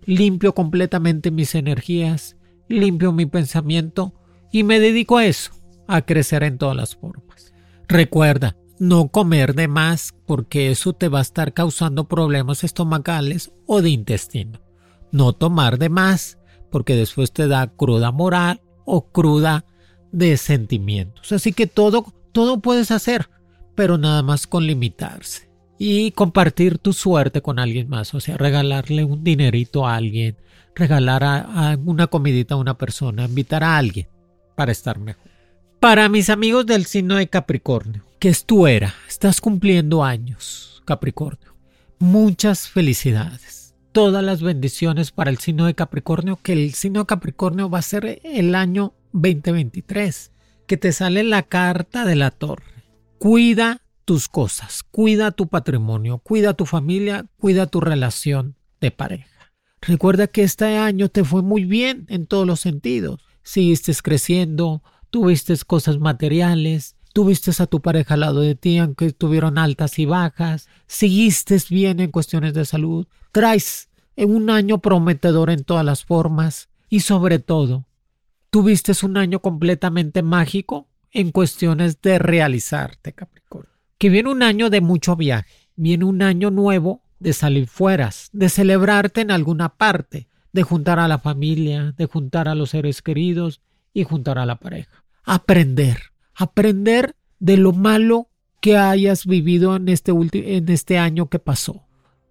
[0.04, 2.36] Limpio completamente mis energías,
[2.68, 4.14] limpio mi pensamiento
[4.52, 5.50] y me dedico a eso,
[5.88, 7.52] a crecer en todas las formas.
[7.88, 13.82] Recuerda, no comer de más porque eso te va a estar causando problemas estomacales o
[13.82, 14.60] de intestino.
[15.10, 16.38] No tomar de más
[16.70, 19.64] porque después te da cruda moral o cruda
[20.12, 21.32] de sentimientos.
[21.32, 23.28] Así que todo, todo puedes hacer
[23.74, 25.50] pero nada más con limitarse.
[25.78, 30.36] Y compartir tu suerte con alguien más, o sea, regalarle un dinerito a alguien,
[30.76, 34.06] regalar a, una comidita a una persona, invitar a alguien
[34.54, 35.24] para estar mejor.
[35.80, 41.56] Para mis amigos del signo de Capricornio, que es era, estás cumpliendo años, Capricornio.
[41.98, 43.74] Muchas felicidades.
[43.90, 47.82] Todas las bendiciones para el signo de Capricornio, que el signo de Capricornio va a
[47.82, 50.32] ser el año 2023,
[50.66, 52.72] que te sale la carta de la torre
[53.22, 59.52] Cuida tus cosas, cuida tu patrimonio, cuida tu familia, cuida tu relación de pareja.
[59.80, 63.20] Recuerda que este año te fue muy bien en todos los sentidos.
[63.44, 69.56] Seguiste creciendo, tuviste cosas materiales, tuviste a tu pareja al lado de ti, aunque tuvieron
[69.56, 75.84] altas y bajas, seguiste bien en cuestiones de salud, traes un año prometedor en todas
[75.84, 77.86] las formas y sobre todo,
[78.52, 83.72] tuviste un año completamente mágico en cuestiones de realizarte, Capricornio.
[83.96, 88.50] Que viene un año de mucho viaje, viene un año nuevo de salir fueras, de
[88.50, 93.62] celebrarte en alguna parte, de juntar a la familia, de juntar a los seres queridos
[93.94, 95.02] y juntar a la pareja.
[95.24, 98.28] Aprender, aprender de lo malo
[98.60, 101.86] que hayas vivido en este, en este año que pasó.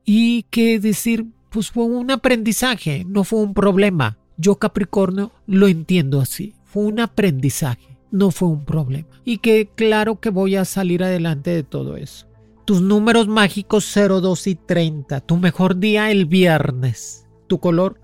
[0.06, 4.20] Y que decir, pues fue un aprendizaje, no fue un problema.
[4.42, 9.08] Yo Capricornio lo entiendo así, fue un aprendizaje no fue un problema.
[9.26, 12.28] Y que claro que voy a salir adelante de todo eso.
[12.66, 15.22] Tus números mágicos 0, 2 y 30.
[15.22, 17.28] Tu mejor día el viernes.
[17.48, 18.00] Tu color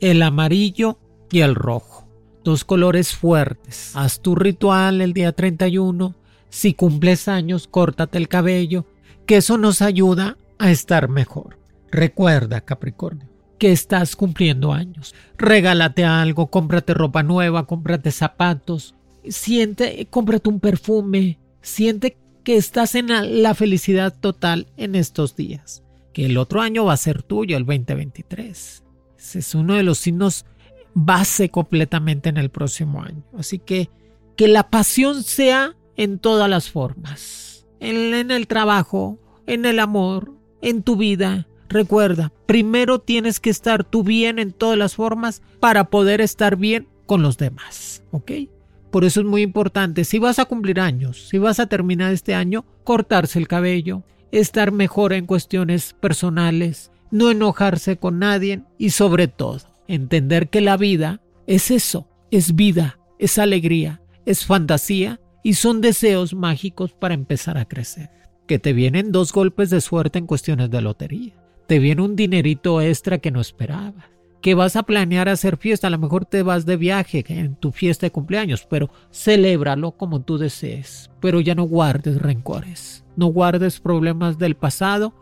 [0.00, 0.98] el amarillo
[1.30, 2.08] y el rojo.
[2.44, 3.92] dos colores fuertes.
[3.94, 6.16] Haz tu ritual el día 31.
[6.50, 8.84] Si cumples años, córtate el cabello,
[9.26, 11.56] que eso nos ayuda a estar mejor.
[11.92, 13.28] Recuerda, Capricornio,
[13.62, 15.14] que estás cumpliendo años.
[15.38, 18.96] Regálate algo, cómprate ropa nueva, cómprate zapatos,
[19.28, 25.84] siente, cómprate un perfume, siente que estás en la felicidad total en estos días.
[26.12, 28.82] Que el otro año va a ser tuyo, el 2023.
[29.16, 30.44] Ese es uno de los signos
[30.92, 33.22] base completamente en el próximo año.
[33.38, 33.90] Así que
[34.34, 37.64] que la pasión sea en todas las formas.
[37.78, 41.46] En, el trabajo, en el amor, en tu vida.
[41.72, 46.86] Recuerda, primero tienes que estar tú bien en todas las formas para poder estar bien
[47.06, 48.02] con los demás.
[48.10, 48.32] ¿Ok?
[48.90, 52.34] Por eso es muy importante, si vas a cumplir años, si vas a terminar este
[52.34, 59.28] año, cortarse el cabello, estar mejor en cuestiones personales, no enojarse con nadie y sobre
[59.28, 65.80] todo, entender que la vida es eso, es vida, es alegría, es fantasía y son
[65.80, 68.10] deseos mágicos para empezar a crecer.
[68.46, 71.41] Que te vienen dos golpes de suerte en cuestiones de lotería.
[71.72, 74.04] Te viene un dinerito extra que no esperabas.
[74.42, 77.72] Que vas a planear hacer fiesta, a lo mejor te vas de viaje en tu
[77.72, 81.10] fiesta de cumpleaños, pero celébralo como tú desees.
[81.18, 85.14] Pero ya no guardes rencores, no guardes problemas del pasado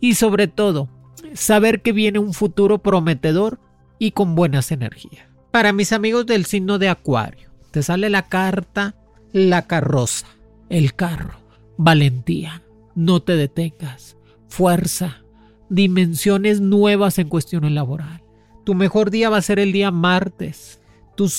[0.00, 0.88] y sobre todo,
[1.34, 3.60] saber que viene un futuro prometedor
[3.98, 5.28] y con buenas energías.
[5.50, 8.94] Para mis amigos del signo de Acuario, te sale la carta
[9.34, 10.28] la carroza,
[10.70, 11.40] el carro,
[11.76, 12.62] valentía,
[12.94, 14.16] no te detengas,
[14.48, 15.24] fuerza,
[15.70, 18.22] dimensiones nuevas en cuestiones laboral.
[18.64, 20.82] Tu mejor día va a ser el día martes.
[21.16, 21.30] Tu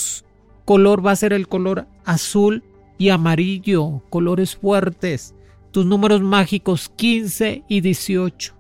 [0.66, 2.64] color va a ser el color azul
[2.98, 5.36] y amarillo, colores fuertes.
[5.72, 8.56] Tus números mágicos 15 y 18.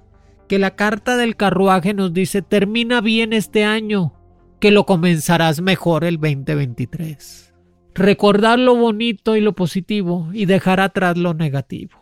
[0.47, 4.13] Que la carta del carruaje nos dice termina bien este año,
[4.59, 7.51] que lo comenzarás mejor el 2023
[7.93, 11.97] recordar lo bonito y lo positivo y dejar atrás lo negativo.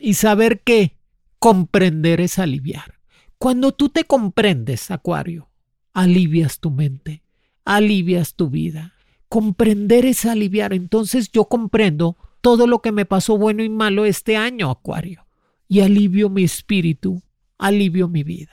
[0.00, 0.96] Y saber que
[1.38, 2.93] comprender es aliviar.
[3.38, 5.48] Cuando tú te comprendes, Acuario,
[5.92, 7.22] alivias tu mente,
[7.64, 8.94] alivias tu vida.
[9.28, 10.72] Comprender es aliviar.
[10.72, 15.26] Entonces yo comprendo todo lo que me pasó bueno y malo este año, Acuario,
[15.66, 17.22] y alivio mi espíritu,
[17.58, 18.52] alivio mi vida.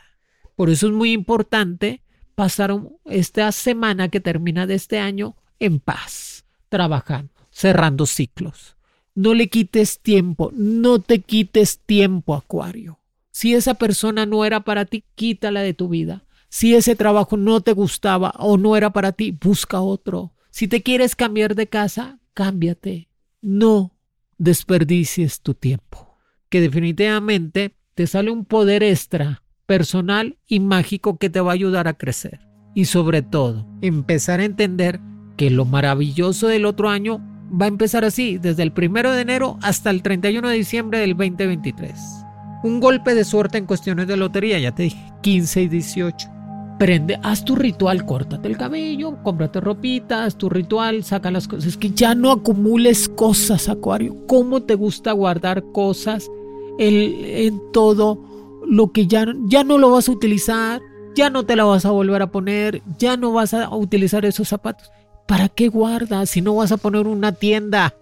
[0.56, 2.02] Por eso es muy importante
[2.36, 2.74] pasar
[3.06, 8.78] esta semana que termina de este año en paz trabajando, cerrando ciclos.
[9.14, 13.01] No le quites tiempo, no te quites tiempo, Acuario.
[13.42, 16.26] Si esa persona no era para ti, quítala de tu vida.
[16.48, 20.36] Si ese trabajo no te gustaba o no era para ti, busca otro.
[20.52, 23.10] Si te quieres cambiar de casa, cámbiate.
[23.42, 23.98] No
[24.38, 26.20] desperdicies tu tiempo.
[26.50, 31.88] Que definitivamente te sale un poder extra, personal y mágico que te va a ayudar
[31.88, 32.42] a crecer.
[32.76, 35.00] Y sobre todo, empezar a entender
[35.36, 37.18] que lo maravilloso del otro año
[37.60, 41.18] va a empezar así, desde el primero de enero hasta el 31 de diciembre del
[41.18, 42.22] 2023.
[42.64, 46.30] Un golpe de suerte en cuestiones de lotería, ya te dije, 15 y 18.
[46.78, 51.66] Prende, haz tu ritual, córtate el cabello, cómprate ropita, haz tu ritual, saca las cosas.
[51.66, 54.26] Es que ya no acumules cosas, Acuario.
[54.28, 56.30] ¿Cómo te gusta guardar cosas
[56.80, 58.20] en todo
[58.68, 60.82] lo que ya, ya no lo vas a utilizar?
[61.16, 64.48] Ya no te la vas a volver a poner, ya no vas a utilizar esos
[64.48, 64.90] zapatos.
[65.28, 67.94] ¿Para qué guardas si no vas a poner una tienda?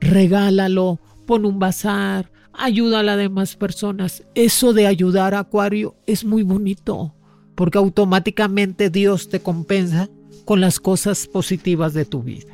[0.00, 2.30] Regálalo, pon un bazar,
[2.64, 4.24] ayuda a las demás personas.
[4.34, 7.14] Eso de ayudar a Acuario es muy bonito,
[7.54, 10.08] porque automáticamente Dios te compensa
[10.44, 12.52] con las cosas positivas de tu vida.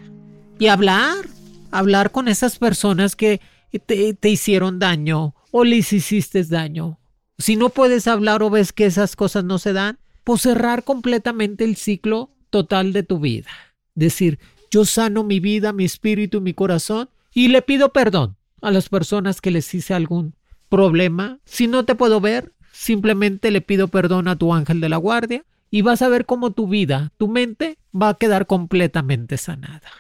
[0.59, 1.27] Y hablar,
[1.71, 3.41] hablar con esas personas que
[3.87, 6.99] te, te hicieron daño o les hiciste daño.
[7.39, 11.65] Si no puedes hablar o ves que esas cosas no se dan, pues cerrar completamente
[11.65, 13.49] el ciclo total de tu vida
[13.97, 14.39] decir,
[14.71, 18.36] yo sano mi vida, mi espíritu mi corazón y le pido perdón
[18.67, 20.35] a las personas que les hice algún
[20.69, 21.39] problema.
[21.45, 25.45] Si no te puedo ver, simplemente le pido perdón a tu ángel de la guardia
[25.71, 29.91] y vas a ver cómo tu vida, tu mente va a quedar completamente sanada.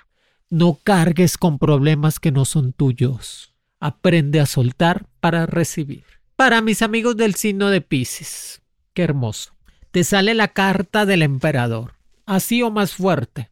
[0.50, 3.54] No cargues con problemas que no son tuyos.
[3.80, 6.04] Aprende a soltar para recibir.
[6.36, 8.62] Para mis amigos del signo de Pisces,
[8.94, 9.54] qué hermoso.
[9.90, 11.94] Te sale la carta del emperador,
[12.26, 13.50] así o más fuerte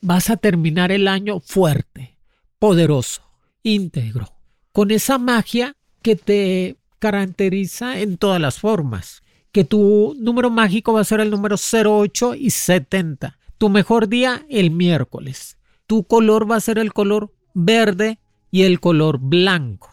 [0.00, 2.16] vas a terminar el año fuerte,
[2.58, 3.22] poderoso,
[3.62, 4.35] íntegro,
[4.76, 9.22] con esa magia que te caracteriza en todas las formas.
[9.50, 13.38] Que tu número mágico va a ser el número 08 y 70.
[13.56, 15.56] Tu mejor día el miércoles.
[15.86, 18.18] Tu color va a ser el color verde
[18.50, 19.88] y el color blanco.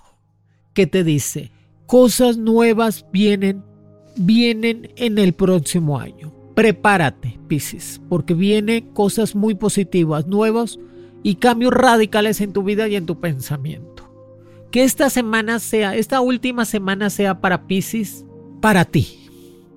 [0.74, 1.54] ¿Qué te dice?
[1.86, 3.64] Cosas nuevas vienen,
[4.18, 6.34] vienen en el próximo año.
[6.56, 10.78] prepárate, Piscis, porque vienen cosas muy positivas, nuevas
[11.24, 14.03] y cambios radicales en tu vida y en tu pensamiento.
[14.74, 18.26] Que esta semana sea, esta última semana sea para Piscis,
[18.60, 19.30] para ti.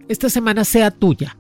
[0.09, 1.37] Esta semana sea tuya.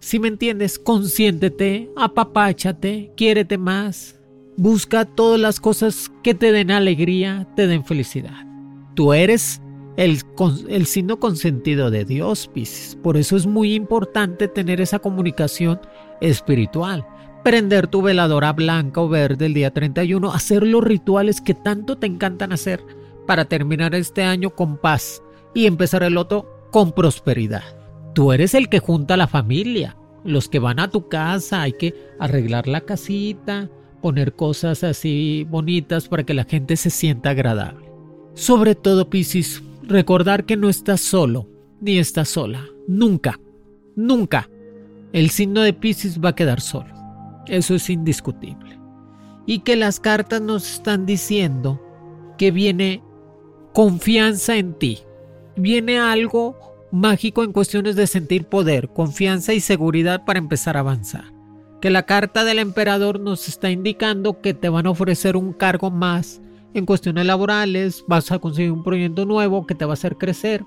[0.00, 4.18] Si me entiendes, consiéntete, apapáchate, quiérete más.
[4.56, 8.44] Busca todas las cosas que te den alegría, te den felicidad.
[8.94, 9.62] Tú eres
[9.96, 10.24] el,
[10.86, 12.98] signo consentido de Dios, Piscis.
[13.00, 15.78] Por eso es muy importante tener esa comunicación
[16.20, 17.06] espiritual.
[17.44, 22.06] Prender tu veladora blanca o verde el día 31, hacer los rituales que tanto te
[22.06, 22.80] encantan hacer
[23.26, 25.22] para terminar este año con paz
[25.54, 27.62] y empezar el otro con prosperidad.
[28.14, 31.74] Tú eres el que junta a la familia, los que van a tu casa, hay
[31.74, 33.68] que arreglar la casita,
[34.00, 37.92] poner cosas así bonitas para que la gente se sienta agradable.
[38.32, 41.46] Sobre todo, Piscis, recordar que no estás solo,
[41.82, 42.64] ni estás sola.
[42.88, 43.38] Nunca,
[43.96, 44.48] nunca.
[45.12, 47.03] El signo de Piscis va a quedar solo.
[47.46, 48.78] Eso es indiscutible.
[49.46, 51.80] Y que las cartas nos están diciendo
[52.38, 53.02] que viene
[53.72, 55.00] confianza en ti.
[55.56, 56.56] Viene algo
[56.90, 61.24] mágico en cuestiones de sentir poder, confianza y seguridad para empezar a avanzar.
[61.80, 65.90] Que la carta del emperador nos está indicando que te van a ofrecer un cargo
[65.90, 66.40] más
[66.72, 70.64] en cuestiones laborales, vas a conseguir un proyecto nuevo que te va a hacer crecer,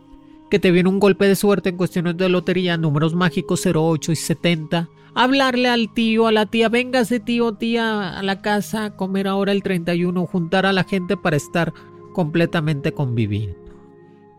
[0.50, 4.16] que te viene un golpe de suerte en cuestiones de lotería, números mágicos 08 y
[4.16, 4.90] 70.
[5.20, 9.52] Hablarle al tío, a la tía, véngase tío, tía, a la casa a comer ahora
[9.52, 11.74] el 31, juntar a la gente para estar
[12.14, 13.58] completamente conviviendo.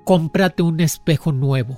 [0.05, 1.77] Cómprate un espejo nuevo.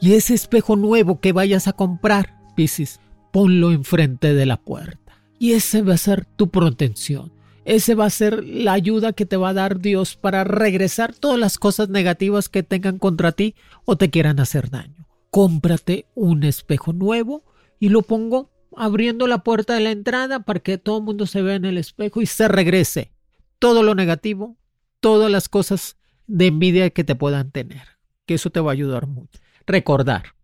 [0.00, 2.98] Y ese espejo nuevo que vayas a comprar, Piscis,
[3.32, 5.22] ponlo enfrente de la puerta.
[5.38, 7.30] Y ese va a ser tu protección.
[7.64, 11.38] Ese va a ser la ayuda que te va a dar Dios para regresar todas
[11.38, 13.54] las cosas negativas que tengan contra ti
[13.84, 15.06] o te quieran hacer daño.
[15.30, 17.44] Cómprate un espejo nuevo
[17.78, 21.42] y lo pongo abriendo la puerta de la entrada para que todo el mundo se
[21.42, 23.12] vea en el espejo y se regrese
[23.58, 24.56] todo lo negativo,
[25.00, 25.96] todas las cosas
[26.26, 27.82] de envidia que te puedan tener.
[28.26, 29.40] Que eso te va a ayudar mucho.
[29.66, 30.34] Recordar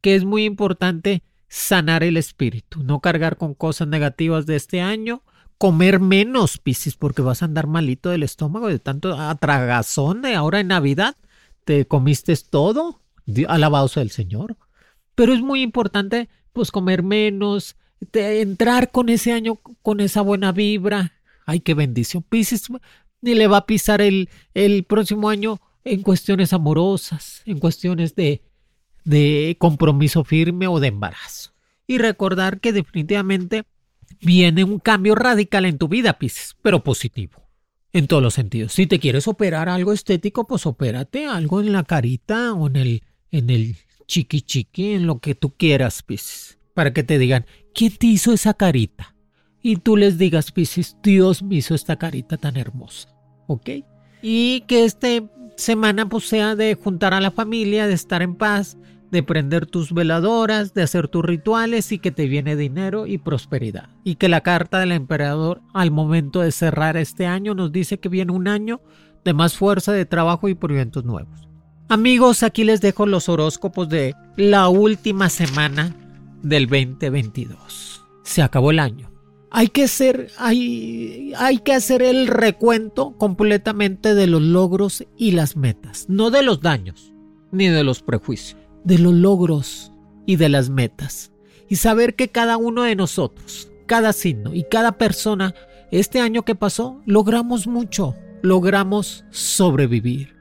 [0.00, 5.22] que es muy importante sanar el espíritu, no cargar con cosas negativas de este año
[5.58, 10.60] comer menos, Piscis, porque vas a andar malito del estómago de tanto atragazón de ahora
[10.60, 11.16] en Navidad.
[11.64, 13.00] Te comiste todo,
[13.48, 14.56] alabado sea el Señor.
[15.14, 17.76] Pero es muy importante, pues, comer menos,
[18.12, 21.12] entrar con ese año con esa buena vibra.
[21.44, 22.22] Ay, qué bendición.
[22.22, 22.68] Piscis
[23.20, 28.42] ni le va a pisar el, el próximo año en cuestiones amorosas, en cuestiones de,
[29.04, 31.52] de compromiso firme o de embarazo.
[31.86, 33.64] Y recordar que definitivamente
[34.20, 37.42] viene un cambio radical en tu vida, Pisces, pero positivo.
[37.92, 38.72] En todos los sentidos.
[38.72, 43.02] Si te quieres operar algo estético, pues opérate algo en la carita o en el,
[43.30, 43.76] en el
[44.06, 46.58] chiqui chiqui, en lo que tú quieras, Pisces.
[46.74, 49.14] Para que te digan, ¿quién te hizo esa carita?
[49.62, 53.08] Y tú les digas, Pisces, Dios me hizo esta carita tan hermosa.
[53.46, 53.70] ¿Ok?
[54.22, 55.08] Y que esta
[55.56, 58.76] semana pues sea de juntar a la familia, de estar en paz,
[59.10, 63.88] de prender tus veladoras, de hacer tus rituales y que te viene dinero y prosperidad.
[64.02, 68.08] Y que la carta del emperador al momento de cerrar este año nos dice que
[68.08, 68.80] viene un año
[69.24, 71.48] de más fuerza de trabajo y proyectos nuevos.
[71.88, 75.94] Amigos, aquí les dejo los horóscopos de la última semana
[76.42, 78.04] del 2022.
[78.22, 79.10] Se acabó el año.
[79.50, 85.56] Hay que hacer, hay, hay que hacer el recuento completamente de los logros y las
[85.56, 87.12] metas, no de los daños
[87.52, 89.90] ni de los prejuicios de los logros
[90.26, 91.32] y de las metas.
[91.68, 95.54] Y saber que cada uno de nosotros, cada signo y cada persona,
[95.90, 98.14] este año que pasó, logramos mucho.
[98.42, 100.33] Logramos sobrevivir.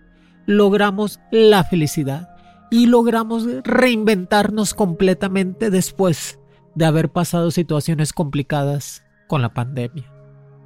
[0.46, 2.30] Logramos la felicidad.
[2.72, 6.40] Y logramos reinventarnos completamente después
[6.74, 10.12] de haber pasado situaciones complicadas con la pandemia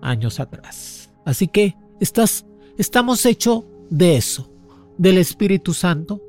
[0.02, 1.14] años atrás.
[1.26, 4.50] Así que estamos hechos de eso,
[4.98, 6.22] del Espíritu Santo,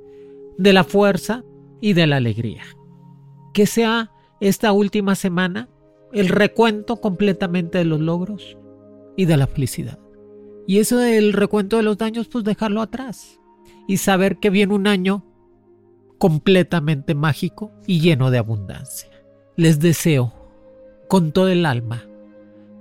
[0.56, 1.44] de la fuerza
[1.80, 2.64] y de la alegría.
[3.54, 5.68] Que sea esta última semana
[6.12, 8.56] el recuento completamente de los logros
[9.16, 9.98] y de la felicidad.
[10.68, 13.40] Y eso del recuento de los daños, pues dejarlo atrás.
[13.86, 15.24] Y saber que viene un año
[16.18, 19.08] completamente mágico y lleno de abundancia.
[19.56, 20.34] Les deseo,
[21.08, 22.04] con todo el alma,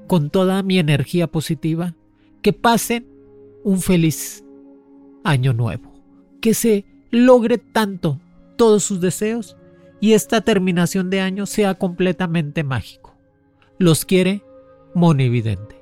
[0.05, 1.95] con toda mi energía positiva,
[2.41, 3.07] que pasen
[3.63, 4.43] un feliz
[5.23, 5.93] año nuevo.
[6.41, 8.19] Que se logre tanto
[8.57, 9.55] todos sus deseos
[10.01, 13.15] y esta terminación de año sea completamente mágico.
[13.79, 14.43] Los quiere
[14.93, 15.76] Monividente.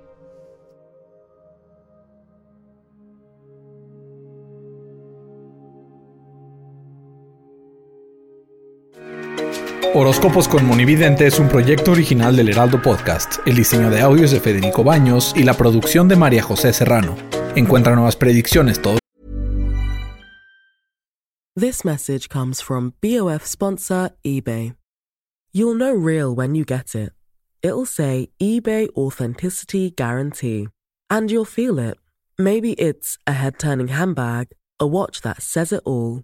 [9.97, 13.35] Horóscopos con Monividente es un proyecto original del Heraldo Podcast.
[13.45, 17.15] El diseño de audios de Federico Baños y la producción de María José Serrano.
[17.55, 18.99] Encuentra nuevas predicciones todos.
[21.55, 24.75] This message comes from BOF sponsor eBay.
[25.53, 27.13] You'll know real when you get it.
[27.61, 30.67] It'll say eBay Authenticity Guarantee.
[31.09, 31.95] And you'll feel it.
[32.37, 36.23] Maybe it's a head turning handbag, a watch that says it all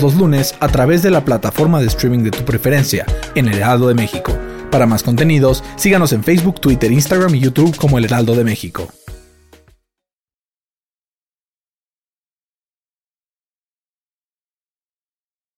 [0.00, 3.88] Los lunes a través de la plataforma de streaming de tu preferencia en El Heraldo
[3.88, 4.32] de México.
[4.70, 8.88] Para más contenidos, síganos en Facebook, Twitter, Instagram y YouTube como El Heraldo de México.